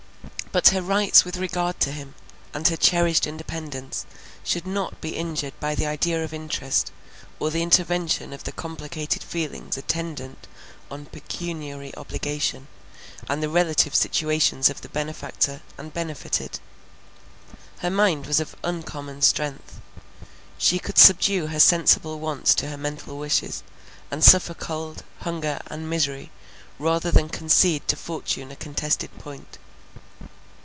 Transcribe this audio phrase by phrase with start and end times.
[0.53, 2.13] But her rights with regard to him,
[2.53, 4.05] and her cherished independence,
[4.43, 6.91] should not be injured by the idea of interest,
[7.39, 10.49] or the intervention of the complicated feelings attendant
[10.91, 12.67] on pecuniary obligation,
[13.29, 16.59] and the relative situations of the benefactor, and benefited.
[17.79, 19.79] Her mind was of uncommon strength;
[20.57, 23.63] she could subdue her sensible wants to her mental wishes,
[24.11, 26.29] and suffer cold, hunger and misery,
[26.77, 29.57] rather than concede to fortune a contested point.